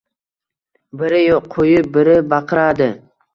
Biri 1.01 1.19
qo‘yib, 1.57 1.91
biri 1.99 2.17
baqiradi 2.33 2.89